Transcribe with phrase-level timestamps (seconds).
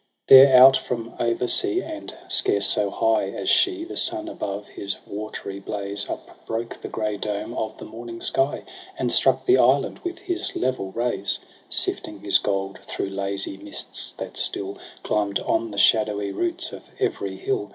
[0.29, 4.67] 4 There, out from over sea, and scarce so high As she, the sun above
[4.69, 8.63] his watery blaze Upbroke the grey dome of the morning sky.
[8.97, 11.37] And struck the island with his level rays;
[11.69, 17.35] Sifting, his gold thro' lazy mists, that still Climb'd on the shadowy roots of every
[17.35, 17.69] hill.